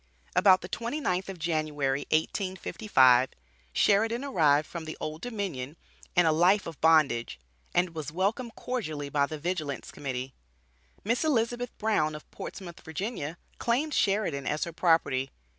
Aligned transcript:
About 0.35 0.61
the 0.61 0.67
twenty 0.67 0.99
ninth 0.99 1.29
of 1.29 1.37
January, 1.37 2.07
1855, 2.09 3.29
Sheridan 3.71 4.23
arrived 4.23 4.65
from 4.67 4.85
the 4.85 4.97
Old 4.99 5.21
Dominion 5.21 5.77
and 6.15 6.25
a 6.25 6.31
life 6.31 6.65
of 6.65 6.81
bondage, 6.81 7.39
and 7.75 7.93
was 7.93 8.11
welcomed 8.11 8.55
cordially 8.55 9.09
by 9.09 9.27
the 9.27 9.37
Vigilance 9.37 9.91
Committee. 9.91 10.33
Miss 11.03 11.23
Elizabeth 11.23 11.77
Brown 11.77 12.15
of 12.15 12.25
Portsmouth, 12.31 12.81
Va. 12.81 13.37
claimed 13.59 13.93
Sheridan 13.93 14.47
as 14.47 14.63
her 14.63 14.73
property. 14.73 15.29